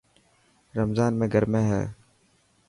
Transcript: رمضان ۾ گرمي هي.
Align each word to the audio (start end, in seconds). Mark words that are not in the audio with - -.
رمضان 0.77 1.11
۾ 1.25 1.27
گرمي 1.33 1.63
هي. 1.69 1.83